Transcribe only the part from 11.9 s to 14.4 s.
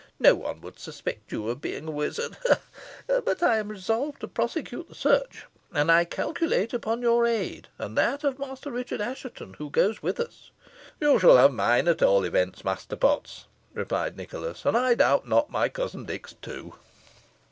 all events, Master Potts," replied